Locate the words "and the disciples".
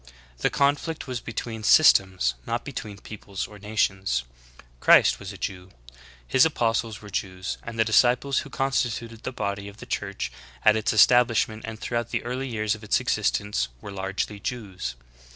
7.61-8.39